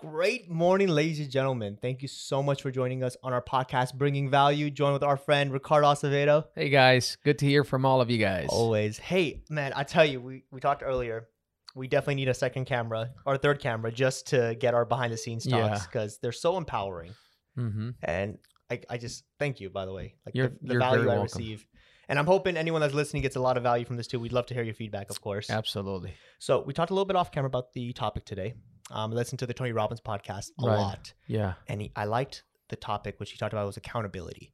[0.00, 1.76] Great morning, ladies and gentlemen.
[1.82, 4.70] Thank you so much for joining us on our podcast, Bringing Value.
[4.70, 6.44] Join with our friend Ricardo Acevedo.
[6.54, 8.46] Hey guys, good to hear from all of you guys.
[8.48, 8.96] Always.
[8.98, 11.26] Hey, man, I tell you, we, we talked earlier.
[11.74, 15.12] We definitely need a second camera or a third camera just to get our behind
[15.12, 17.12] the scenes talks because they're so empowering.
[17.58, 17.90] Mm-hmm.
[18.04, 18.38] And
[18.70, 20.14] I, I just thank you, by the way.
[20.24, 21.22] Like You're- the, the you're value I welcome.
[21.24, 21.66] receive.
[22.08, 24.18] And I'm hoping anyone that's listening gets a lot of value from this too.
[24.20, 25.50] We'd love to hear your feedback, of course.
[25.50, 26.14] Absolutely.
[26.38, 28.54] So we talked a little bit off camera about the topic today.
[28.90, 30.76] Um, I listened to the Tony Robbins podcast a Right.
[30.76, 31.12] lot.
[31.26, 31.54] Yeah.
[31.68, 34.52] and he, I liked the topic which he talked about was accountability.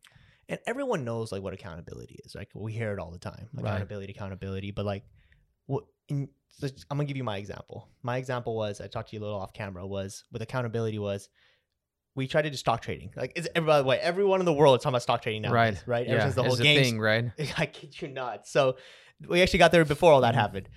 [0.49, 2.35] And everyone knows like what accountability is.
[2.35, 3.67] Like we hear it all the time, Right.
[3.67, 4.71] accountability, accountability.
[4.73, 5.05] But like,
[5.67, 5.85] what?
[6.09, 7.89] In, so I'm gonna give you my example.
[8.03, 9.87] My example was I talked to you a little off camera.
[9.87, 11.29] Was with accountability was
[12.15, 13.11] we tried to do stock trading.
[13.17, 15.53] Like, is by the way, everyone in the world is talking about stock trading now.
[15.53, 15.83] Right.
[15.87, 16.07] Right.
[16.07, 16.23] Ever yeah.
[16.25, 17.25] since the whole game thing, right?
[17.59, 18.47] I kid you not.
[18.47, 18.77] So
[19.27, 20.39] we actually got there before all that Mhm.
[20.39, 20.69] happened.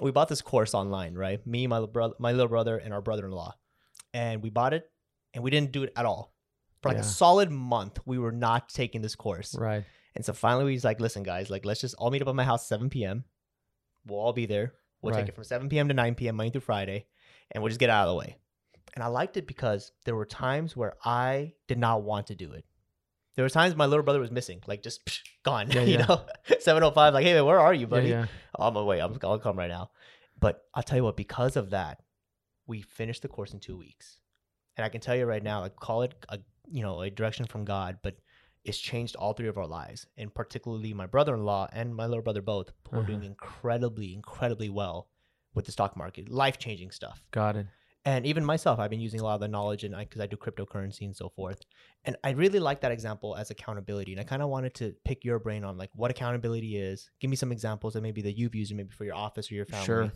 [0.00, 1.44] We bought this course online, right?
[1.46, 3.54] Me, my brother, my little brother, and our brother-in-law,
[4.14, 4.90] and we bought it,
[5.34, 6.34] and we didn't do it at all
[6.82, 7.98] for like a solid month.
[8.06, 9.84] We were not taking this course, Right.
[10.16, 12.34] and so finally we was like, "Listen, guys, like let's just all meet up at
[12.34, 13.24] my house 7 p.m.
[14.06, 14.74] We'll all be there.
[15.02, 15.88] We'll take it from 7 p.m.
[15.88, 16.36] to 9 p.m.
[16.36, 17.06] Monday through Friday,
[17.50, 18.36] and we'll just get out of the way."
[18.94, 22.52] And I liked it because there were times where I did not want to do
[22.52, 22.64] it.
[23.34, 25.70] There were times my little brother was missing, like just psh, gone.
[25.70, 26.06] Yeah, you yeah.
[26.06, 28.26] know, 7:05, like, "Hey, man, where are you, buddy?" yeah.
[28.58, 29.00] Oh, I'm away.
[29.00, 29.90] I'm, I'll come right now.
[30.38, 32.02] But I'll tell you what, because of that,
[32.66, 34.18] we finished the course in two weeks.
[34.76, 36.38] And I can tell you right now, I call it a
[36.70, 38.16] you know a direction from God, but
[38.64, 42.42] it's changed all three of our lives, and particularly my brother-in-law and my little brother
[42.42, 43.26] both, who are doing Uh-huh.
[43.26, 45.08] incredibly, incredibly well
[45.54, 47.24] with the stock market, life-changing stuff.
[47.32, 47.66] Got it.
[48.04, 50.36] And even myself, I've been using a lot of the knowledge, and because I, do
[50.36, 51.60] cryptocurrency and so forth.
[52.04, 54.12] And I really like that example as accountability.
[54.12, 57.10] And I kind of wanted to pick your brain on like what accountability is.
[57.20, 59.66] Give me some examples that maybe that you've used, maybe for your office or your
[59.66, 59.86] family.
[59.86, 60.12] Sure.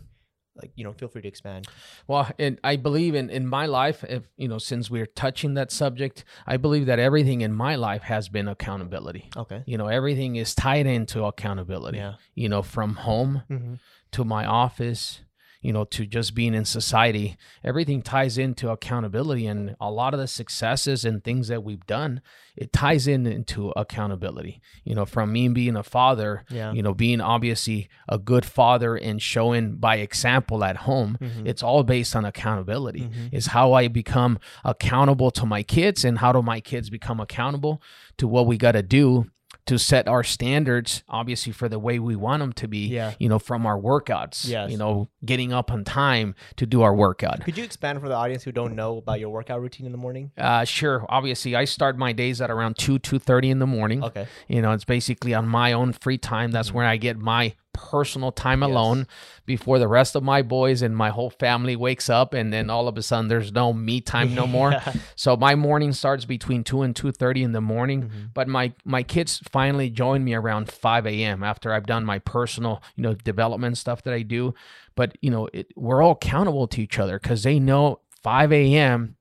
[0.61, 1.67] Like you know, feel free to expand.
[2.07, 5.71] Well, and I believe in in my life, if you know, since we're touching that
[5.71, 9.29] subject, I believe that everything in my life has been accountability.
[9.37, 9.61] Okay.
[9.67, 11.99] You know, everything is tied into accountability.
[11.99, 12.15] Yeah.
[12.33, 13.75] You know, from home Mm-hmm.
[14.13, 15.21] to my office,
[15.61, 17.35] you know, to just being in society.
[17.63, 22.21] Everything ties into accountability and a lot of the successes and things that we've done,
[22.55, 24.61] it ties in into accountability.
[24.83, 26.71] You know, from me being a father, Yeah.
[26.73, 31.47] you know, being obviously a good father and showing by example at home, Mhm.
[31.47, 33.01] it's all based on accountability.
[33.01, 33.33] Mhm.
[33.33, 37.81] Is how I become accountable to my kids and how do my kids become accountable
[38.17, 39.29] to what we got to do
[39.67, 43.13] to set our standards obviously for the way we want them to be Yeah.
[43.19, 44.71] you know from our workouts Yes.
[44.71, 48.15] you know getting up on time to do our workout Could you expand for the
[48.15, 50.31] audience who don't know about your workout routine in the morning?
[50.37, 54.27] uh sure obviously i start my days at around 2 2.30 in the morning Okay.
[54.47, 58.31] you know it's basically on my own free time that's where i get my personal
[58.31, 58.69] time Yes.
[58.71, 59.07] alone
[59.45, 62.87] before the rest of my boys and my whole family wakes up and then all
[62.87, 64.93] of a sudden there's no me time no more Yeah.
[65.15, 68.33] so my morning starts between 2 and 2.30 in the morning Mhm.
[68.33, 72.81] but my my kids finally join me around 5 a.m after i've done my personal
[72.95, 74.53] you know development stuff that i do
[74.95, 79.15] but you know it, we're all accountable to each other because they know 5 a.m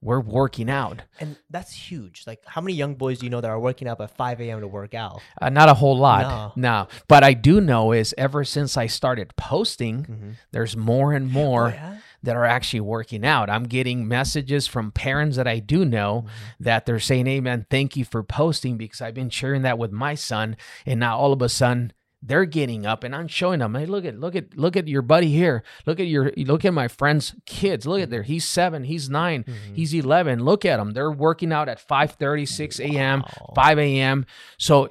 [0.00, 2.22] we're working out And that's huge.
[2.26, 4.60] Like, how many young boys do you know that are working up at 5 a.m.
[4.60, 5.20] to work out?
[5.42, 6.70] uh, not a whole lot No.
[6.70, 6.88] no.
[7.08, 10.30] but i do know is ever since i started posting Mm-hmm.
[10.52, 11.98] there's more and more oh, yeah?
[12.22, 13.48] that are actually working out.
[13.48, 16.64] I'm getting messages from parents that I do know Mm-hmm.
[16.64, 20.16] that they're saying, Amen, thank you for posting because I've been sharing that with my
[20.16, 20.56] son.
[20.84, 21.92] And now all of a sudden
[22.22, 25.02] they're getting up and I'm showing them, hey, look at look at look at your
[25.02, 25.62] buddy here.
[25.86, 27.86] Look at your look at my friend's kids.
[27.86, 28.22] Look at there.
[28.24, 29.54] He's seven, he's 9 Mhm.
[29.76, 30.44] he's eleven.
[30.44, 30.92] Look at them.
[30.92, 33.52] They're working out at 5 6 a.m., Wow.
[33.54, 34.26] 5 a.m.
[34.58, 34.88] So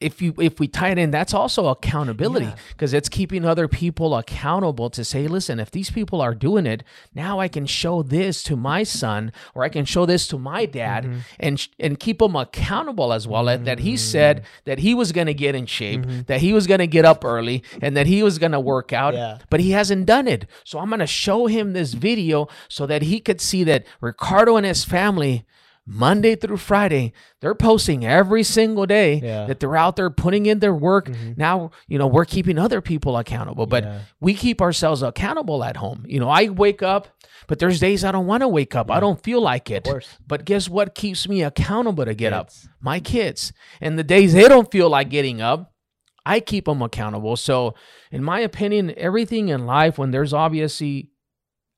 [0.00, 2.54] if you if we tie it in, that's also accountability Yeah.
[2.70, 6.84] because it's keeping other people accountable to say, listen, if these people are doing it,
[7.14, 10.66] now I can show this to my son or I can show this to my
[10.66, 11.18] dad Mhm.
[11.40, 13.44] and and keep him accountable as well.
[13.46, 16.66] That- That he said that he was going to get in shape, that he was
[16.68, 19.38] going to get up early, and that he was going to work out, Yeah.
[19.50, 20.46] but he hasn't done it.
[20.64, 24.56] So I'm going to show him this video so that he could see that Ricardo
[24.56, 25.44] and his family.
[25.90, 29.46] Monday through Friday, they're posting every single day Yeah.
[29.46, 31.08] that they're out there putting in their work.
[31.08, 31.38] Mhm.
[31.38, 33.98] Now, you know, we're keeping other people accountable, but Yeah.
[34.20, 36.04] we keep ourselves accountable at home.
[36.06, 37.08] You know, I wake up,
[37.46, 38.90] but there's days I don't want to wake up.
[38.90, 39.88] I don't feel like it.
[40.26, 42.50] But guess what keeps me accountable to get up?
[42.82, 43.52] My kids.
[43.80, 45.72] And the days they don't feel like getting up,
[46.26, 47.36] I keep them accountable.
[47.36, 47.74] So,
[48.12, 51.08] in my opinion, everything in life, when there's obviously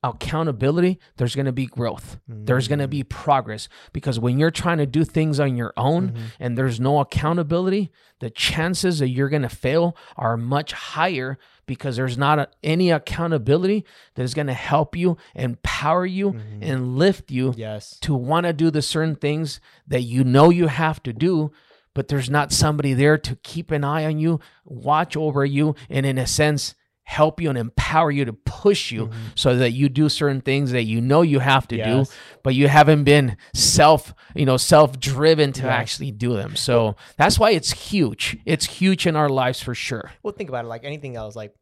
[0.03, 2.19] accountability, there's going to be growth.
[2.27, 6.11] There's going to be progress because when you're trying to do things on your own
[6.11, 6.19] Mhm.
[6.39, 11.37] and there's no accountability, the chances that you're going to fail are much higher
[11.67, 16.39] because there's not a, any accountability that is going to help you, empower you, Mhm.
[16.61, 17.97] and lift you Yes.
[18.01, 21.51] to want to do the certain things that you know you have to do,
[21.93, 26.05] but there's not somebody there to keep an eye on you, watch over you, and
[26.05, 26.73] in a sense,
[27.17, 29.13] help you and empower you to push you Mhm.
[29.35, 32.05] so that you do certain things that you know you have to do,
[32.41, 35.71] but you haven't been self, you know, self-driven to Yes.
[35.71, 36.55] actually do them.
[36.55, 38.37] So that's why it's huge.
[38.45, 40.11] It's huge in our lives for sure.
[40.23, 41.35] Well, think about it like anything else.
[41.35, 41.53] Like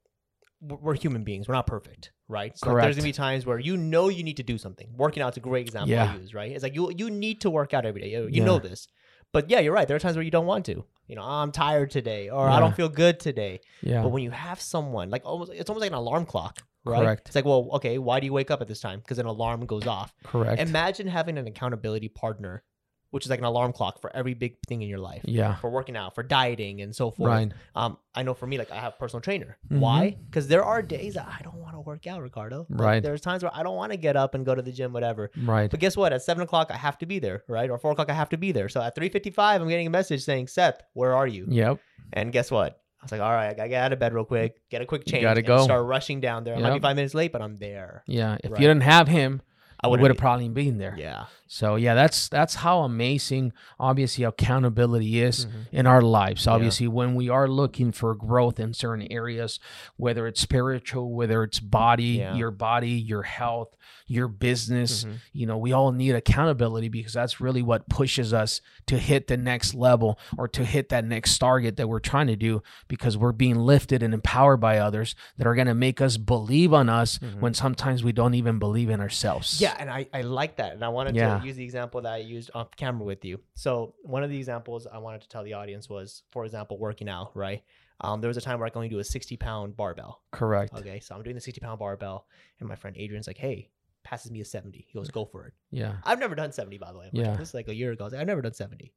[0.61, 1.47] we're human beings.
[1.47, 2.55] We're not perfect, right?
[2.57, 2.83] So Correct.
[2.85, 4.87] there's gonna be times where you know you need to do something.
[4.97, 6.11] Working out's a great example Yeah.
[6.13, 6.51] I use, right?
[6.51, 8.09] It's like you you need to work out every day.
[8.11, 8.45] You, you Yeah.
[8.45, 8.87] know this.
[9.31, 9.87] But yeah, you're right.
[9.87, 10.83] There are times where you don't want to.
[11.07, 13.61] You know, I'm tired today, or I don't feel good today.
[13.81, 14.03] Yeah.
[14.03, 17.01] But when you have someone, like almost, it's almost like an alarm clock, right?
[17.03, 17.27] Correct.
[17.27, 18.99] It's like, well, okay, why do you wake up at this time?
[18.99, 20.13] Because an alarm goes off.
[20.23, 20.61] Correct.
[20.61, 22.63] Imagine having an accountability partner,
[23.11, 25.55] which is like an alarm clock for every big thing in your life, yeah.
[25.55, 27.29] for working out, for dieting, and so forth.
[27.29, 27.51] Right.
[27.75, 29.57] Um, I know for me, like I have a personal trainer.
[29.71, 29.79] Mhm.
[29.79, 30.17] Why?
[30.29, 32.67] Because there are days that I don't want to work out, Ricardo.
[32.69, 33.03] Like, Right.
[33.03, 35.31] There's times where I don't want to get up and go to the gym, whatever.
[35.43, 35.69] Right.
[35.71, 36.13] But guess what?
[36.13, 37.69] At seven o'clock, I have to be there, right?
[37.69, 38.69] Or four o'clock, I have to be there.
[38.69, 41.79] So at three fifty-five, I'm getting a message saying, "Seth, where are you?" Yep.
[42.13, 42.81] And guess what?
[43.01, 44.85] I was like, "All right, I gotta get out of bed real quick, get a
[44.85, 45.63] quick change, gotta and go.
[45.63, 46.55] start rushing down there.
[46.55, 48.03] I might be five minutes late, but I'm there.
[48.07, 48.37] Yeah.
[48.43, 48.61] If Right.
[48.61, 49.41] you didn't have him,
[49.81, 50.95] I would have probably been there.
[50.97, 51.25] Yeah.
[51.51, 55.51] So yeah, that's that's how amazing obviously accountability is Mhm.
[55.71, 56.45] in our lives.
[56.45, 56.51] Yeah.
[56.53, 59.59] Obviously, when we are looking for growth in certain areas,
[59.97, 62.35] whether it's spiritual, whether it's body, Yeah.
[62.35, 63.75] your body, your health,
[64.05, 65.13] your business, Mhm.
[65.33, 69.37] you know, we all need accountability because that's really what pushes us to hit the
[69.37, 73.31] next level or to hit that next target that we're trying to do because we're
[73.31, 77.17] being lifted and empowered by others that are going to make us believe on us
[77.19, 77.39] Mhm.
[77.39, 79.59] when sometimes we don't even believe in ourselves.
[79.59, 80.73] Yeah, and I, I like that.
[80.73, 81.38] And I wanted Yeah.
[81.38, 83.39] to use the example that I used off camera with you.
[83.55, 87.09] So one of the examples I wanted to tell the audience was, for example, working
[87.09, 87.63] out, right?
[88.01, 90.21] Um, there was a time where I could only do a 60 pound barbell.
[90.31, 90.73] Correct.
[90.73, 92.27] Okay, so I'm doing the 60 pound barbell,
[92.59, 93.69] and my friend Adrian's like, hey,
[94.03, 94.85] passes me a 70.
[94.87, 95.53] He goes, go for it.
[95.71, 95.95] Yeah.
[96.05, 97.09] I've never done 70, by the way.
[97.13, 97.35] I'm like, Yeah.
[97.35, 98.03] this is like a year ago.
[98.03, 98.93] I was like, I've never done 70.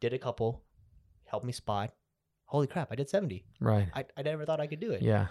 [0.00, 0.62] Did a couple,
[1.24, 1.92] helped me spot.
[2.44, 3.44] Holy crap, I did 70.
[3.60, 3.88] Right.
[3.92, 5.02] I, I never thought I could do it.
[5.02, 5.26] Yeah.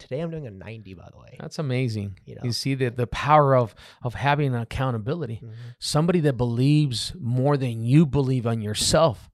[0.00, 1.36] Today I'm doing a 90, by the way.
[1.38, 2.18] That's amazing.
[2.26, 5.40] You You, see the the power of of having an accountability.
[5.44, 5.52] Mhm.
[5.78, 9.30] Somebody that believes more than you believe on yourself,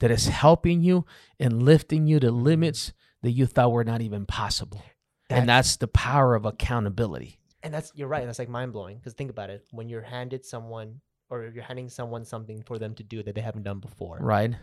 [0.00, 1.04] that is helping you
[1.38, 4.82] and lifting you to limits that you thought were not even possible.
[5.30, 7.38] and that's the power of accountability.
[7.62, 8.20] and that's you're right.
[8.22, 9.66] And that's like mind blowing because think about it.
[9.72, 13.42] When you're handed someone or you're handing someone something for them to do that they
[13.42, 14.54] haven't done before, Right?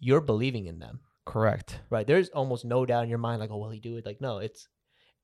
[0.00, 1.78] you're believing in them, Correct.
[1.90, 2.06] right?
[2.06, 4.04] There's almost no doubt in your mind, like, oh, will he do it?
[4.06, 4.66] Like, no, it's,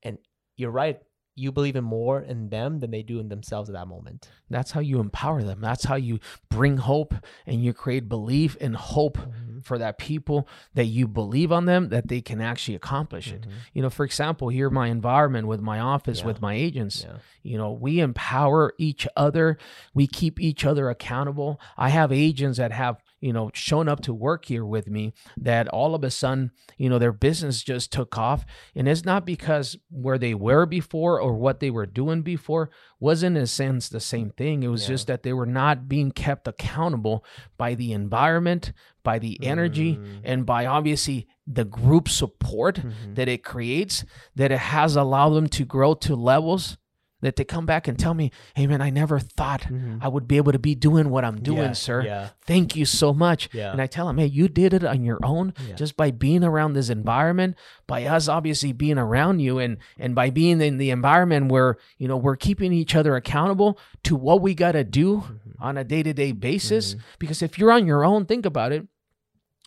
[0.07, 0.17] and
[0.55, 0.99] you're right.
[1.39, 4.27] You believe in more in them than they do in themselves at that moment.
[4.49, 5.61] That's how you empower them.
[5.61, 6.19] That's how you
[6.49, 7.13] bring hope
[7.45, 9.19] and you create belief and hope
[9.61, 13.41] for that people that you believe on them that they can actually accomplish it.
[13.41, 13.51] Mhm.
[13.75, 16.25] You know, for example, here my environment with my office, Yeah.
[16.25, 17.17] with my agents, Yeah.
[17.43, 19.59] you know, we empower each other.
[19.93, 21.59] We keep each other accountable.
[21.77, 25.67] I have agents that have, you know, shown up to work here with me that
[25.69, 28.45] all of a sudden, you know, their business just took off.
[28.75, 32.69] And it's not because where they were before or what they were doing before
[32.99, 34.63] wasn't in a sense the same thing.
[34.63, 34.89] It was Yeah.
[34.89, 37.23] just that they were not being kept accountable
[37.57, 38.71] by the environment,
[39.03, 40.21] by the energy, Mm.
[40.23, 43.15] and by obviously the group support Mhm.
[43.15, 44.03] that it creates,
[44.35, 46.77] that it has allowed them to grow to levels
[47.21, 49.97] that they come back and tell me, hey man, I never thought Mhm.
[50.01, 52.03] I would be able to be doing what I'm doing, Yeah, sir.
[52.03, 52.29] Yeah.
[52.45, 53.49] Thank you so much.
[53.53, 53.71] Yeah.
[53.71, 56.73] And I tell them, hey, you did it on your own just by being around
[56.73, 57.55] this environment,
[57.87, 62.07] by us obviously being around you and and by being in the environment where, you
[62.07, 65.39] know, we're keeping each other accountable to what we gotta do Mhm.
[65.59, 66.95] on a day-to-day basis.
[66.95, 66.99] Mhm.
[67.19, 68.85] Because if you're on your own, think about it.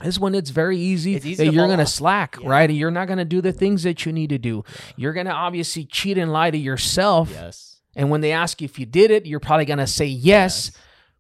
[0.01, 2.49] This is when it's very easy, It's easy that you're fall gonna slack, Yeah.
[2.49, 2.71] right?
[2.71, 4.65] You're not gonna do the things that you need to do.
[4.97, 7.31] You're gonna obviously cheat and lie to yourself.
[7.33, 7.81] Yes.
[7.97, 10.71] And when they ask you if you did it, you're probably gonna say yes.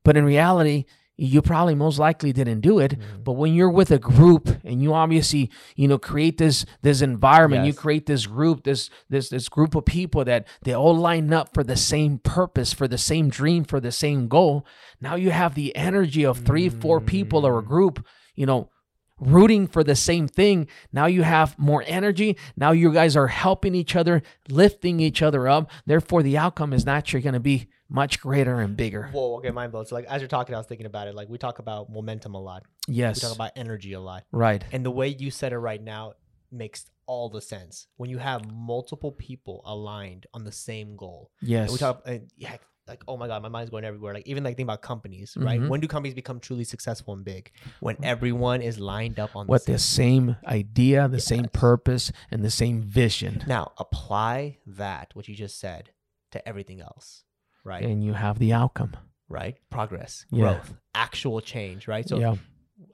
[0.05, 0.87] But in reality,
[1.23, 2.93] you probably most likely didn't do it.
[2.99, 3.25] Mhm.
[3.25, 7.67] But when you're with a group and you obviously, you know, create this this environment,
[7.67, 11.53] you create this group, this this this group of people that they all line up
[11.53, 14.65] for the same purpose, for the same dream, for the same goal.
[15.03, 17.67] Now you have the energy of three, four people or a Mm.
[17.69, 18.07] group,
[18.41, 18.71] you know,
[19.19, 20.67] rooting for the same thing.
[20.95, 22.39] Now you have more energy.
[22.57, 25.71] Now you guys are helping each other, lifting each other up.
[25.85, 29.11] Therefore, the outcome is naturally going to be much greater and bigger.
[29.13, 29.37] Whoa.
[29.37, 29.51] Okay.
[29.51, 29.85] Mind blown.
[29.85, 31.15] So like as you're talking, I was thinking about it.
[31.15, 32.63] Like we talk about momentum a lot.
[32.89, 33.17] Yes.
[33.17, 34.25] We talk about energy a lot.
[34.33, 34.65] right.
[34.73, 36.15] And the way you said it right now
[36.51, 37.89] makes all the sense.
[37.99, 41.31] When you have multiple people aligned on the same goal.
[41.43, 41.65] Yes.
[41.69, 42.57] And we talk, uh, yeah,
[42.91, 44.13] like oh my god, my mind's going everywhere.
[44.15, 45.61] Like even like think about companies, right?
[45.61, 45.69] Mhm.
[45.71, 47.51] When do companies become truly successful and big?
[47.87, 50.27] When everyone is lined up on With the the same.
[50.27, 53.45] same idea, the same purpose, and the same vision.
[53.47, 55.91] Now apply that what you just said
[56.33, 57.25] to everything else,
[57.65, 57.83] right?
[57.85, 58.97] And you have the outcome.
[59.33, 59.57] right?
[59.71, 60.41] Progress, Yeah.
[60.55, 62.07] growth, actual change, right?
[62.09, 62.35] So yeah.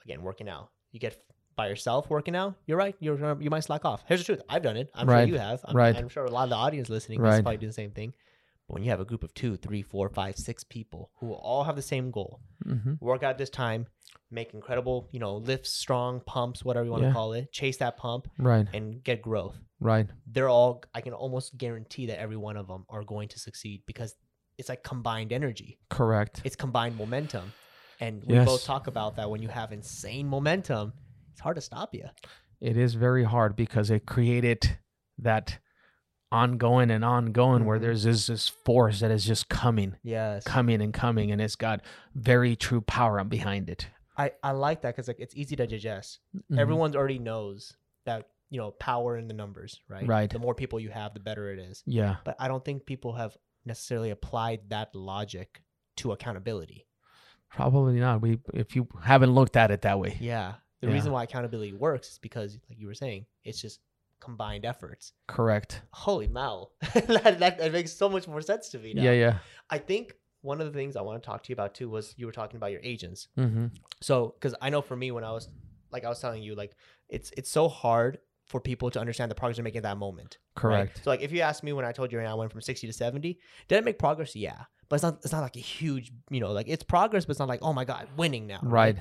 [0.04, 1.14] again, working out, you get
[1.56, 2.52] by yourself working out.
[2.66, 2.94] You're right.
[3.00, 4.04] You're you might slack off.
[4.06, 4.42] Here's the truth.
[4.46, 4.90] I've done it.
[4.94, 5.22] I'm Right.
[5.26, 5.60] sure you have.
[5.64, 5.96] I'm, Right.
[5.96, 7.42] I'm sure a lot of the audience listening is Right.
[7.42, 8.12] probably do the same thing.
[8.66, 11.64] But when you have a group of two, three, four, five, six people who all
[11.64, 13.86] have the same goal, hmm work out this time,
[14.30, 17.08] make incredible, you know, lifts, strong pumps, whatever you want Yeah.
[17.10, 18.66] to call it, chase that pump Right.
[18.72, 19.58] and get growth.
[19.80, 20.08] Right.
[20.26, 20.82] They're all.
[20.94, 24.14] I can almost guarantee that every one of them are going to succeed because
[24.58, 25.78] it's like combined energy.
[25.90, 26.40] Correct.
[26.44, 27.52] it's combined momentum.
[28.00, 28.46] And we Yes.
[28.46, 30.92] both talk about that when you have insane momentum,
[31.32, 32.04] it's hard to stop you.
[32.60, 34.78] It is very hard because it created
[35.18, 35.58] that
[36.32, 37.82] ongoing and ongoing where Mhm.
[37.82, 40.44] there's this, this force that is just coming, Yes.
[40.44, 41.82] coming and coming, and it's got
[42.14, 43.88] very true power behind it.
[44.18, 46.20] I, I like that because like it's easy to digest.
[46.50, 46.58] Mhm.
[46.58, 50.06] Everyone already knows that, you know, power in the numbers, right?
[50.06, 50.30] Right.
[50.30, 51.82] The more people you have, the better it is.
[51.86, 52.16] Yeah.
[52.24, 55.62] But I don't think people have necessarily applied that logic
[55.96, 56.86] to accountability.
[57.50, 58.20] Probably not.
[58.20, 60.16] We if you haven't looked at it that way.
[60.20, 60.54] Yeah.
[60.80, 60.92] The Yeah.
[60.94, 63.80] reason why accountability works is because, like you were saying, it's just
[64.26, 65.12] combined efforts.
[65.26, 65.80] Correct.
[65.92, 66.72] Holy mow.
[66.94, 69.02] that, that, that makes so much more sense to me now.
[69.02, 69.12] Yeah.
[69.12, 69.38] Yeah.
[69.70, 72.14] I think one of the things I want to talk to you about too was
[72.18, 73.28] you were talking about your agents.
[73.38, 73.66] Mm-hmm.
[74.02, 75.48] So, because I know for me, when I was
[75.90, 76.76] like I was telling you, like
[77.08, 80.38] it's it's so hard for people to understand the progress they're making at that moment.
[80.56, 80.62] right?
[80.62, 81.00] Correct.
[81.04, 82.92] So, like if you ask me when I told you I went from sixty to
[82.92, 84.36] seventy, did I make progress?
[84.36, 87.32] Yeah, but it's not it's not like a huge, you know, like it's progress, but
[87.32, 88.60] it's not like oh my god, winning now.
[88.62, 88.96] Right.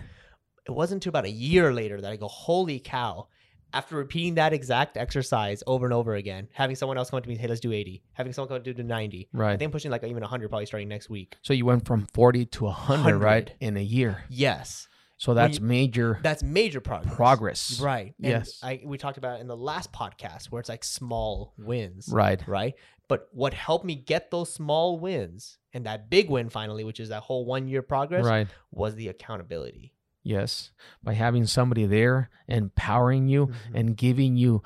[0.67, 3.27] It wasn't until about a year later that I go, holy cow.
[3.75, 7.29] After repeating that exact exercise over and over again, having someone else come up to
[7.29, 8.01] me, hey, let's do 80.
[8.13, 9.29] Having someone come up to do 90.
[9.34, 9.60] I Right.
[9.60, 11.36] think I'm pushing like even 100 probably starting next week.
[11.41, 14.24] So you went from forty to hundred, right, in a year.
[14.29, 14.88] Yes.
[15.17, 17.15] So that's major That's major progress.
[17.15, 17.79] progress.
[17.82, 18.13] Right.
[18.22, 18.60] And Yes.
[18.63, 22.10] I we talked about it in the last podcast where it's like small wins.
[22.12, 22.46] Right.
[22.48, 22.74] Right.
[23.08, 27.10] But what helped me get those small wins and that big win finally, which is
[27.10, 28.48] that whole one year progress, Right.
[28.72, 29.94] was the accountability.
[30.25, 30.72] Yes.
[31.03, 33.53] By having somebody there empowering you Mhm.
[33.75, 34.63] and giving you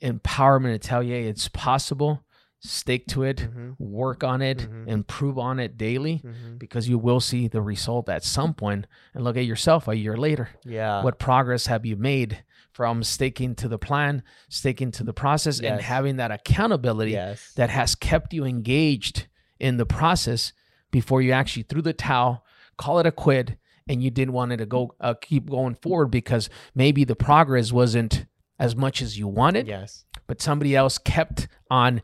[0.00, 2.22] empowerment to tell you hey, it's possible,
[2.60, 3.74] stick to it, Mhm.
[3.78, 4.86] work on it, Mhm.
[4.88, 6.58] improve on it daily Mhm.
[6.58, 8.86] because you will see the result at some point.
[9.14, 10.48] and look at yourself a year later.
[10.64, 11.02] Yeah.
[11.02, 15.80] what progress have you made from sticking to the plan, sticking to the process, and
[15.80, 17.52] having that accountability Yes.
[17.54, 19.26] that has kept you engaged
[19.60, 20.52] in the process
[20.90, 22.44] before you actually threw the towel,
[22.76, 23.56] call it a quit,
[23.88, 27.72] and you didn't want it to go uh, keep going forward because maybe the progress
[27.72, 28.26] wasn't
[28.58, 30.04] as much as you wanted, yes.
[30.26, 32.00] but somebody else kept on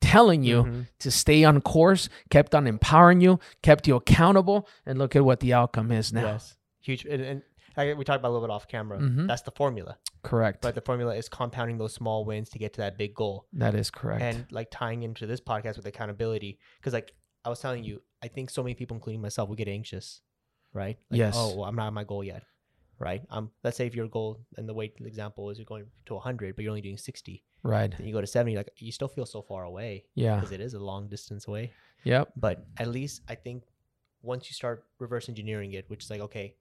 [0.00, 0.86] telling you Mhm.
[0.98, 5.40] to stay on course, kept on empowering you, kept you accountable, and look at what
[5.40, 6.26] the outcome is now.
[6.26, 6.56] Yes.
[6.80, 7.06] Huge.
[7.06, 7.42] And, and
[7.76, 8.98] I, we talked about a little bit off camera.
[8.98, 9.26] Mhm.
[9.26, 9.96] That's the formula.
[10.22, 10.60] Correct.
[10.60, 13.46] But the formula is compounding those small wins to get to that big goal.
[13.54, 14.22] that is correct.
[14.22, 17.12] and like tying into this podcast with accountability because like
[17.44, 20.22] i was telling you i think so many people including myself we get anxious
[20.74, 21.34] right like, Yes.
[21.36, 22.42] oh i'm not at my goal yet
[22.98, 26.14] right um let's say if your goal and the weight example is you're going to
[26.14, 27.90] 100 but you're only doing 60 right.
[27.96, 30.34] then you go to 70 like you still feel so far away Yeah.
[30.36, 31.72] because it is a long distance away
[32.04, 32.32] Yep.
[32.36, 33.64] but at least i think
[34.22, 36.54] once you start reverse engineering it which is like okay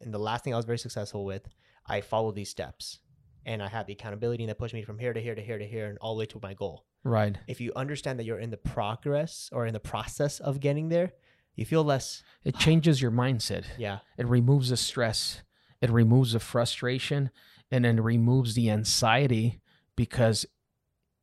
[0.00, 1.46] and the last thing i was very successful with
[1.86, 2.98] i followed these steps
[3.46, 5.66] and i had the accountability that pushed me from here to here to here to
[5.66, 7.38] here and all the way to my goal Right.
[7.46, 11.12] if you understand that you're in the progress or in the process of getting there,
[11.58, 12.22] you feel less.
[12.44, 13.64] It changes your mindset.
[13.76, 13.98] Yeah.
[14.16, 15.42] It removes the stress.
[15.80, 17.30] It removes the frustration
[17.70, 19.60] and then removes the anxiety
[19.96, 20.46] because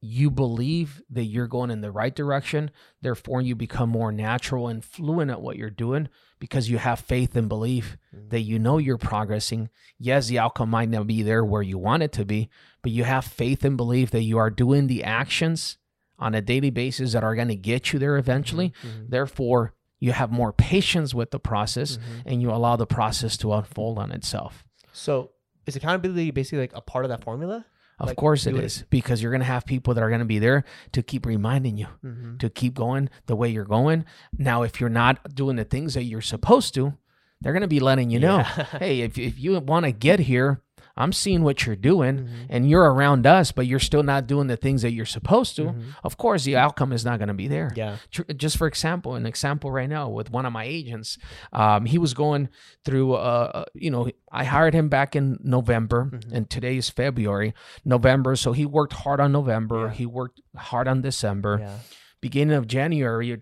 [0.02, 2.70] you believe that you're going in the right direction.
[3.02, 7.36] Therefore, you become more natural and fluent at what you're doing because you have faith
[7.36, 8.30] and belief Mhm.
[8.30, 9.70] that you know you're progressing.
[9.98, 12.50] Yes, the outcome might not be there where you want it to be,
[12.84, 15.78] but you have faith and belief that you are doing the actions
[16.20, 18.74] on a daily basis that are going to get you there eventually.
[18.84, 19.10] Mhm.
[19.10, 22.02] Therefore, you have more patience with the process Mhm.
[22.26, 24.64] and you allow the process to unfold on itself.
[24.92, 25.32] So
[25.66, 27.66] is accountability basically like a part of that formula?
[27.98, 30.20] Of Like, course, it it- is because you're going to have people that are going
[30.20, 32.38] to be there to keep reminding you Mm-hmm.
[32.38, 34.04] to keep going the way you're going.
[34.38, 36.98] Now, if you're not doing the things that you're supposed to,
[37.40, 38.40] they're going to be letting you know
[38.80, 40.62] hey, if, if you want to get here,
[40.98, 42.30] I'm seeing what you're doing Mhm.
[42.50, 45.64] and you're around us, but you're still not doing the things that you're supposed to.
[45.66, 45.84] Mhm.
[46.04, 47.72] Of course, the outcome is not going to be there.
[47.76, 47.98] Yeah.
[48.38, 51.18] Just for example, an example right now with one of my agents,
[51.52, 52.48] um, he was going
[52.86, 56.32] through, uh, uh, you know, I hired him back in November, Mhm.
[56.32, 58.36] and today is February, November.
[58.38, 59.88] So he worked hard on November.
[59.88, 59.92] Yeah.
[59.94, 61.58] He worked hard on December.
[61.62, 61.78] Yeah.
[62.22, 63.42] Beginning of January,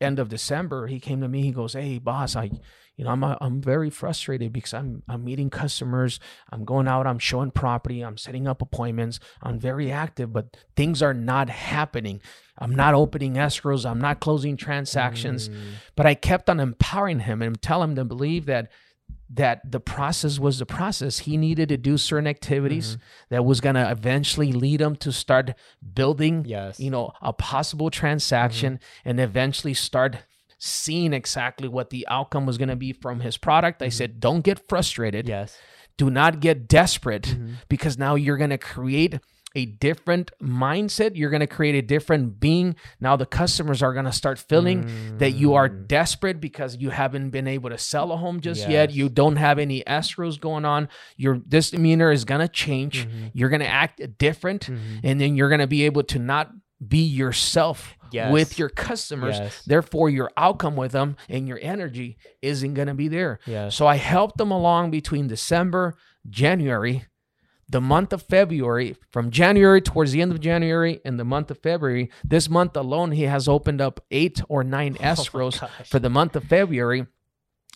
[0.00, 1.42] end of December, he came to me.
[1.42, 2.50] He goes, "Hey, boss, I,
[3.00, 6.20] you know, I'm uh, I'm very frustrated because I'm I'm meeting customers.
[6.52, 7.06] I'm going out.
[7.06, 8.02] I'm showing property.
[8.02, 9.20] I'm setting up appointments.
[9.40, 12.20] I'm very active, but things are not happening.
[12.58, 13.88] I'm not opening escrows.
[13.90, 15.48] I'm not closing transactions.
[15.48, 15.54] Mm,
[15.96, 18.70] But I kept on empowering him and telling him to believe that
[19.30, 21.20] that the process was the process.
[21.20, 22.98] He needed to do certain activities
[23.30, 25.54] that was going to eventually lead him to start
[25.94, 26.78] building yes.
[26.78, 30.18] you know a possible transaction and eventually start
[30.60, 34.42] seeing exactly what the outcome was going to be from his product i said don't
[34.42, 35.58] get frustrated yes.
[35.96, 37.54] do not get desperate Mhm.
[37.68, 39.18] because now you're going to create
[39.56, 44.04] a different mindset you're going to create a different being now the customers are going
[44.04, 44.86] to start feeling
[45.18, 45.88] that you are Mm.
[45.88, 49.58] desperate because you haven't been able to sell a home just yet you don't have
[49.58, 53.30] any escrows going on your this demeanor is going to change Mhm.
[53.34, 55.00] you're going to act different Mhm.
[55.02, 56.52] and then you're going to be able to not
[56.86, 58.32] be yourself Yes.
[58.32, 59.62] with your customers Yes.
[59.64, 63.76] therefore your outcome with them and your energy isn't going to be there Yes.
[63.76, 65.94] so i helped them along between december
[66.28, 67.04] january
[67.68, 71.58] the month of february from january towards the end of january and the month of
[71.58, 76.10] february this month alone he has opened up eight or nine Oh escrows for the
[76.10, 77.06] month of february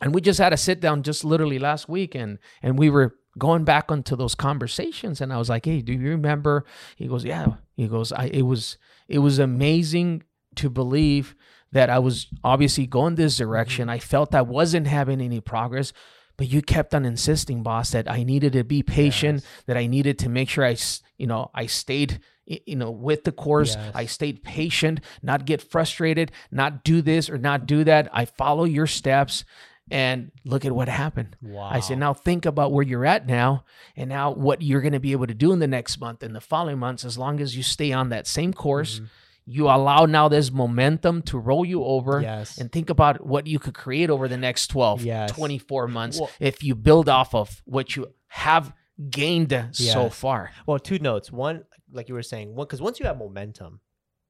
[0.02, 3.14] and we just had a sit down just literally last week and and we were
[3.38, 6.64] going back onto those conversations and i was like hey do you remember?
[6.96, 7.46] He goes yeah.
[7.76, 10.22] He goes i it was it was amazing
[10.56, 11.34] to believe
[11.72, 13.44] that i was obviously going this mm-hmm.
[13.44, 13.88] direction.
[13.88, 15.92] I felt i wasn't having any progress
[16.36, 19.62] but you kept on insisting boss that i needed to be patient Yes.
[19.66, 20.76] that i needed to make sure I,
[21.18, 23.74] you know i stayed you know with the course.
[23.74, 23.92] Yes.
[23.94, 28.08] i stayed patient not get frustrated not do this or not do that.
[28.12, 29.44] I follow your steps
[29.90, 31.68] and look at what happened Wow.
[31.70, 33.64] I said, now think about where you're at now
[33.96, 36.34] and now what you're going to be able to do in the next month and
[36.34, 39.08] the following months, as long as you stay on that same course, Mhm.
[39.46, 42.56] you allow now this momentum to roll you over Yes.
[42.58, 45.30] and think about what you could create over the next 12, Yes.
[45.32, 48.72] 24 months Well- if you build off of what you have
[49.10, 50.50] gained so far.
[50.66, 51.30] Well, two notes.
[51.30, 53.80] One, like you were saying, one because once you have momentum,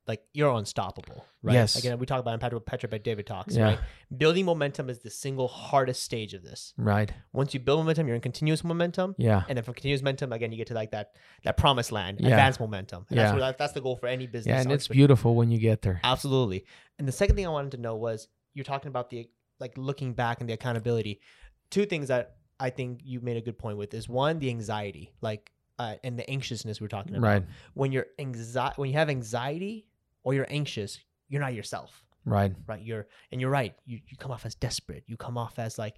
[0.07, 1.55] like you're unstoppable, right?
[1.55, 1.77] Yes.
[1.77, 3.65] Again, we talk about Petra, Petra by David talks, Yeah.
[3.65, 3.79] right?
[4.15, 6.75] Building momentum is the single hardest stage of this.
[6.77, 7.11] Right.
[7.33, 9.15] Once you build momentum, you're in continuous momentum.
[9.17, 9.45] Yeah.
[9.49, 11.13] And then from continuous momentum, again, you get to like that
[11.45, 12.29] that promised land, Yeah.
[12.29, 13.07] advanced momentum.
[13.09, 13.33] And that's Yeah.
[13.33, 14.53] what that, that's the goal for any business.
[14.55, 14.61] Yeah.
[14.61, 16.01] And it's beautiful when you get there.
[16.05, 16.67] Absolutely.
[16.99, 19.29] And the second thing I wanted to know was you're talking about the
[19.61, 21.21] like looking back and the accountability.
[21.71, 25.13] Two things that I think you made a good point with is one, the anxiety,
[25.23, 27.27] like uh, and the anxiousness we're talking about.
[27.27, 27.45] Right.
[27.73, 29.89] When you're anxi- when you have anxiety
[30.25, 32.03] or you're anxious, you're not yourself.
[32.27, 32.53] Right.
[32.67, 32.83] Right.
[32.83, 33.75] You're and you're right.
[33.85, 35.05] You you come off as desperate.
[35.07, 35.97] You come off as like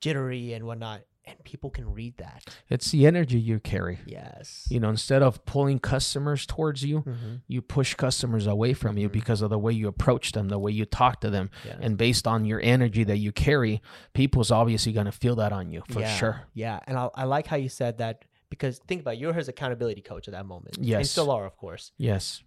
[0.00, 1.02] jittery and whatnot.
[1.24, 2.42] And people can read that.
[2.70, 3.98] It's the energy you carry.
[4.06, 4.66] Yes.
[4.70, 7.42] You know, instead of pulling customers towards you, Mhm.
[7.46, 9.12] you push customers away from you Mhm.
[9.12, 11.50] because of the way you approach them, the way you talk to them.
[11.80, 13.82] And based on your energy that you carry,
[14.14, 16.40] people's obviously going to feel that on you for yeah, sure.
[16.54, 19.48] Yeah, and I, I like how you said that because think about it, you're his
[19.48, 20.78] accountability coach at that moment.
[20.80, 20.96] Yes.
[20.96, 21.92] and still are, of course.
[21.98, 22.42] Yes.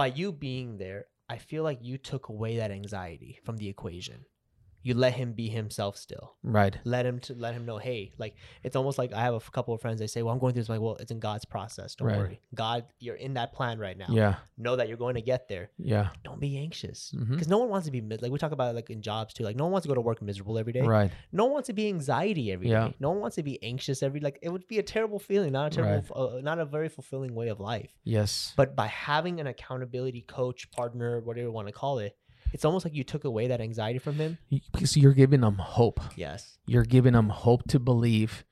[0.00, 4.24] By you being there, I feel like you took away that anxiety from the equation.
[4.82, 6.36] You let him be himself still.
[6.42, 6.78] Right.
[6.84, 9.52] Let him to let him know, hey, like it's almost like I have a f-
[9.52, 10.00] couple of friends.
[10.00, 11.94] They say, "Well, I'm going through this." I'm like, well, it's in God's process.
[11.94, 12.16] Don't Right.
[12.18, 12.40] worry.
[12.54, 14.06] God, you're in that plan right now.
[14.10, 14.36] Yeah.
[14.56, 15.70] Know that you're going to get there.
[15.78, 16.08] Yeah.
[16.24, 18.90] Don't be anxious because no one wants to be like we talk about it like
[18.90, 19.44] in jobs too.
[19.44, 20.82] Like no one wants to go to work miserable every day.
[20.82, 21.10] Right.
[21.32, 22.72] No one wants to be anxiety every day.
[22.72, 22.90] Yeah.
[23.00, 25.72] No one wants to be anxious every like it would be a terrible feeling, not
[25.72, 26.38] a terrible, Right.
[26.38, 27.92] uh, not a very fulfilling way of life.
[28.04, 28.54] Yes.
[28.56, 32.16] But by having an accountability coach, partner, whatever you want to call it,
[32.52, 34.38] it's almost like you took away that anxiety from him.
[34.72, 36.00] Because you're giving them hope.
[36.16, 36.58] Yes.
[36.66, 38.44] You're giving them hope to believe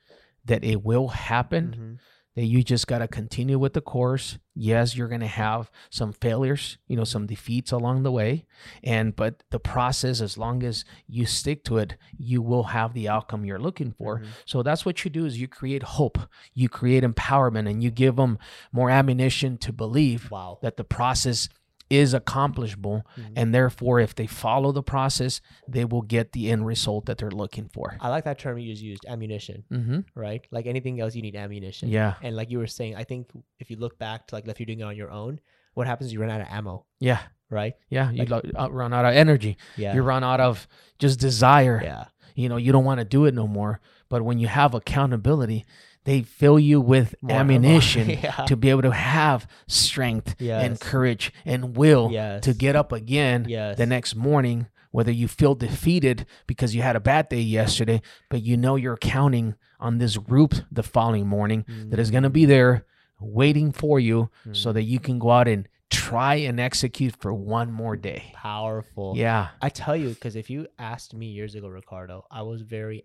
[0.44, 1.74] that it will happen.
[1.98, 1.98] Mhm.
[2.34, 4.38] That you just got to continue with the course.
[4.54, 8.46] Yes, you're going to have some failures, you know, some defeats along the way.
[8.84, 13.08] And, but the process, as long as you stick to it, you will have the
[13.08, 14.20] outcome you're looking for.
[14.20, 14.26] Mhm.
[14.46, 16.16] So that's what you do is you create hope,
[16.54, 18.38] you create empowerment, and you give them
[18.70, 20.58] more ammunition to believe Wow.
[20.62, 21.48] that the process
[21.90, 23.02] is accomplishable.
[23.16, 23.32] Mhm.
[23.36, 27.30] And therefore, if they follow the process, they will get the end result that they're
[27.30, 27.96] looking for.
[28.00, 30.00] I like that term you just used, ammunition, Mm-hmm.
[30.14, 30.46] right?
[30.50, 31.88] Like anything else, you need ammunition.
[31.88, 32.14] Yeah.
[32.22, 34.66] And like you were saying, I think if you look back to like if you're
[34.66, 35.40] doing it on your own,
[35.74, 37.20] what happens is you run out of ammo, Yeah.
[37.50, 37.74] right?
[37.88, 38.10] Yeah.
[38.10, 39.56] You Like- lo- uh, run out of energy.
[39.76, 39.94] Yeah.
[39.94, 40.66] You run out of
[40.98, 41.80] just desire.
[41.82, 42.04] yeah.
[42.34, 43.80] You know, you don't want to do it no more.
[44.08, 45.64] But when you have accountability,
[46.08, 48.44] they fill you with More ammunition Yeah.
[48.46, 52.42] to be able to have strength and courage and will Yes.
[52.44, 53.76] to get up again Yes.
[53.76, 58.42] the next morning, whether you feel defeated because you had a bad day yesterday, but
[58.42, 62.44] you know you're counting on this group the following morning that is going to be
[62.46, 62.84] there
[63.20, 64.74] waiting for you so Mm.
[64.74, 68.32] that you can go out and try and execute for one more day.
[68.34, 69.14] Powerful.
[69.16, 69.48] Yeah.
[69.62, 73.02] I tell you, because if you asked me years ago, Ricardo, I was very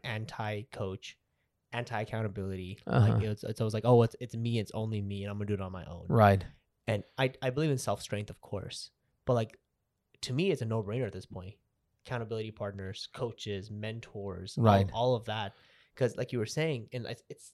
[1.73, 2.79] anti-coach, anti-accountability.
[2.87, 3.13] Uh-huh.
[3.13, 5.47] Like it's, it's always like, oh, it's it's me, it's only me, and I'm gonna
[5.47, 6.05] do it on my own.
[6.07, 6.43] Right.
[6.87, 8.91] And I I believe in self-strength, of course,
[9.25, 9.57] but like
[10.21, 11.55] to me, it's a no-brainer at this point.
[12.05, 15.53] Accountability partners, coaches, mentors, right, all, of that,
[15.95, 17.53] because like you were saying, and it's, it's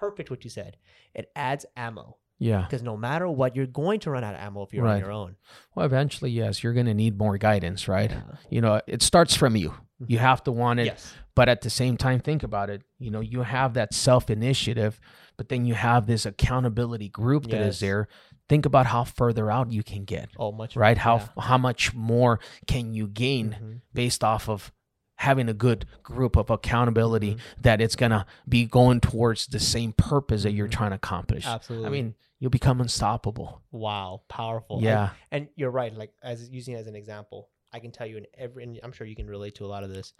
[0.00, 0.76] perfect what you said.
[1.14, 2.62] It adds ammo Yeah.
[2.62, 5.12] because no matter what, you're going to run out of ammo if you're on your
[5.12, 5.36] own.
[5.74, 8.10] Well, eventually, yes, you're going to need more guidance, right?
[8.10, 8.22] Yeah.
[8.50, 9.74] You know, it starts from you.
[10.06, 10.86] You have to want it.
[10.86, 11.14] Yes.
[11.34, 12.82] But at the same time, think about it.
[12.98, 15.00] You know, you have that self initiative,
[15.36, 17.80] but then you have this accountability group that is Yes.
[17.80, 18.08] there.
[18.48, 20.96] Think about how further out you can get, Oh, much right?
[20.98, 21.42] How yeah.
[21.42, 23.80] how much more can you gain Mhm.
[23.92, 24.70] based off of
[25.18, 27.40] having a good group of accountability Mhm.
[27.62, 30.72] that it's gonna be going towards the same purpose that you're Mhm.
[30.72, 31.46] trying to accomplish.
[31.46, 31.86] Absolutely.
[31.86, 33.62] I mean, you'll become unstoppable.
[33.72, 34.76] wow, powerful.
[34.76, 35.10] And- Yeah.
[35.30, 35.92] and, you're right.
[35.94, 38.92] Like as using it as an example, I can tell you in every, and I'm
[38.92, 40.12] sure you can relate to a lot of this.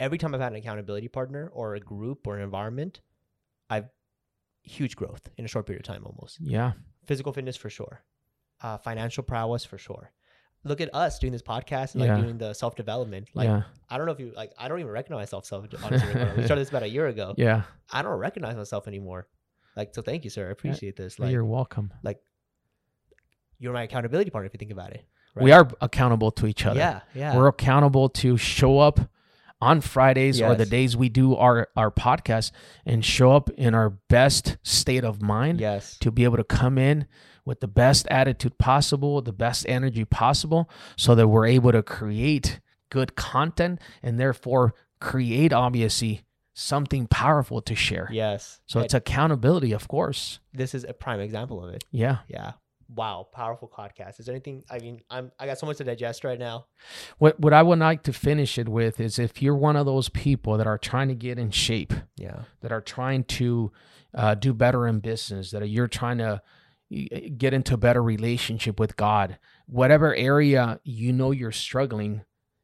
[0.00, 3.00] Every time I've had an accountability partner or a group or an environment,
[3.70, 3.88] I've
[4.62, 6.38] huge growth in a short period of time, almost.
[6.40, 6.72] Yeah.
[7.06, 8.02] Physical fitness for sure,
[8.62, 10.12] uh, financial prowess for sure.
[10.66, 12.20] Look at us doing this podcast and like Yeah.
[12.22, 13.28] doing the self development.
[13.34, 13.64] Like yeah.
[13.90, 14.52] I don't know if you like.
[14.56, 15.44] I don't even recognize myself.
[15.44, 17.34] Self honestly, we started this about a year ago.
[17.38, 17.64] Yeah.
[17.92, 19.28] I don't recognize myself anymore.
[19.76, 20.48] Like so, thank you, sir.
[20.48, 21.18] I appreciate this.
[21.18, 21.92] Like you're welcome.
[22.02, 22.20] Like
[23.58, 25.04] you're my accountability partner if you think about it.
[25.36, 26.78] We are accountable to each other.
[26.78, 27.36] Yeah, yeah.
[27.36, 29.00] We're accountable to show up
[29.60, 32.52] on Fridays or the days we do our our podcast
[32.84, 35.96] and show up in our best state of mind yes.
[35.98, 37.06] to be able to come in
[37.44, 42.60] with the best attitude possible, the best energy possible so that we're able to create
[42.90, 46.22] good content and therefore create obviously
[46.54, 48.08] something powerful to share.
[48.12, 48.60] Yes.
[48.66, 50.38] So it's accountability, of course.
[50.52, 51.84] this is a prime example of it.
[51.90, 52.18] Yeah.
[52.28, 52.52] Yeah.
[52.88, 53.28] Wow.
[53.32, 54.20] Powerful podcast.
[54.20, 54.64] Is there anything?
[54.70, 56.66] I mean, I'm I got so much to digest right now.
[57.18, 60.08] What what I would like to finish it with is if you're one of those
[60.08, 62.42] people that are trying to get in shape, Yeah.
[62.60, 63.72] that are trying to
[64.14, 66.40] uh, do better in business, that are, you're trying to
[67.36, 72.22] get into a better relationship with God, whatever area you know you're struggling,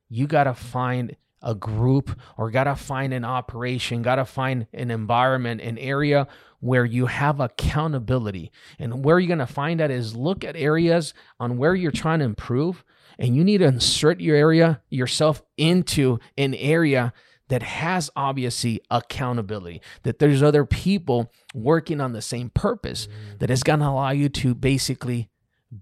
[0.09, 4.67] you got to find a group or got to find an operation, got to find
[4.73, 6.27] an environment, an area
[6.61, 8.53] where you have accountability.
[8.79, 12.19] And where you're going to find that is look at areas on where you're trying
[12.19, 12.85] to improve
[13.19, 17.13] and you need to insert your area yourself into an area
[17.49, 23.39] that has obviously accountability that there's other people working on the same purpose mm.
[23.41, 25.29] that is going to allow you to basically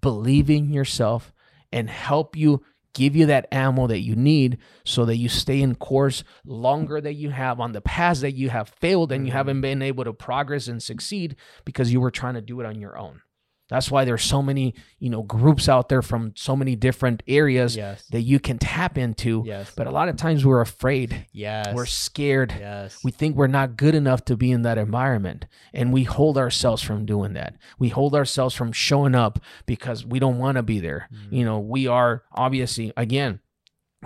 [0.01, 1.33] believe in yourself
[1.71, 2.63] and help you
[2.99, 7.15] give you that ammo that you need so that you stay in course longer that
[7.15, 9.37] you have on the paths that you have failed and you Mhm.
[9.37, 12.81] haven't been able to progress and succeed because you were trying to do it on
[12.81, 13.21] your own
[13.69, 17.77] that's why there's so many you know groups out there from so many different areas
[17.77, 18.05] Yes.
[18.11, 19.73] that you can tap into Yes.
[19.77, 21.75] but a lot of times we're afraid yes.
[21.75, 22.99] we're scared Yes.
[23.05, 26.83] we think we're not good enough to be in that environment and we hold ourselves
[26.83, 30.81] from doing that we hold ourselves from showing up because we don't want to be
[30.81, 31.33] there Mhm.
[31.33, 33.41] you know we are obviously again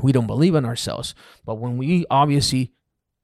[0.02, 2.72] we don't believe in ourselves but when we obviously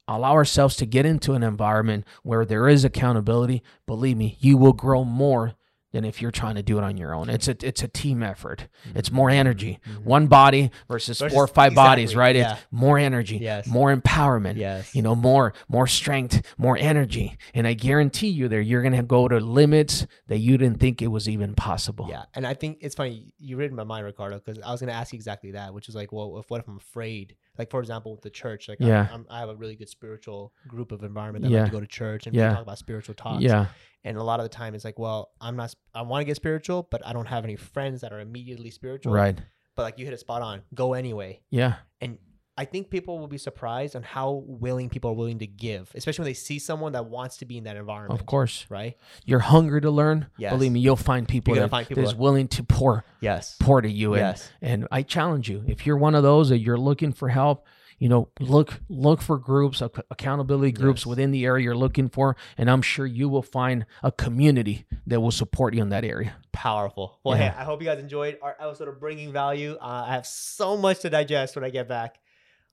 [0.07, 4.73] allow ourselves to get into an environment where there is accountability believe me you will
[4.73, 5.55] grow more
[5.99, 8.23] than if you're trying to do it on your own it's a it's a team
[8.23, 10.05] effort it's more energy Mhm.
[10.05, 12.53] one body versus, Versus- four or five bodies right yeah.
[12.53, 13.67] it's more energy Yes.
[13.67, 14.95] more empowerment Yes.
[14.95, 19.27] you know more more strength more energy and i guarantee you there you're gonna go
[19.29, 22.95] to limits that you didn't think it was even possible Yeah, and I think it's
[22.95, 25.73] funny you read my mind, Ricardo, because I was going to ask you exactly that,
[25.75, 27.35] which is like, well, if what if I'm afraid?
[27.59, 29.09] Like, for example, with the church, like, I'm- Yeah.
[29.13, 31.63] I'm, i have a really good spiritual group of environment that Yeah.
[31.63, 32.53] like to go to church and Yeah.
[32.55, 33.43] talk about spiritual talks.
[33.43, 33.67] yeah
[34.05, 36.37] and a lot of the time it's like, well, I'm not, I want to get
[36.37, 39.13] spiritual, but I don't have any friends that are immediately spiritual.
[39.13, 39.37] right
[39.75, 40.63] But like, you hit a spot on.
[40.75, 41.43] Go anyway.
[41.51, 42.19] yeah And
[42.59, 46.25] I think people will be surprised on how willing people are willing to give, especially
[46.25, 48.21] when they see someone that wants to be in that environment.
[48.21, 48.97] of course Right.
[49.25, 50.53] you're hungry to learn Yes.
[50.53, 53.57] believe me you'll find people You're that find people is that- willing to pour Yes.
[53.61, 54.51] pour to you and, Yes.
[54.61, 57.65] and i challenge you if you're one of those that you're looking for help
[58.01, 61.07] you know look look for groups ac- accountability groups Yes.
[61.07, 65.21] within the area you're looking for and i'm sure you will find a community that
[65.21, 67.21] will support you in that area powerful.
[67.23, 67.53] Well, Yeah.
[67.53, 69.77] hey, I hope you guys enjoyed our episode of Bringing Value.
[69.81, 72.19] Uh, I have so much to digest when I get back.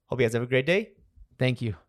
[0.08, 0.92] Hope you guys have a great day.
[1.38, 1.85] thank you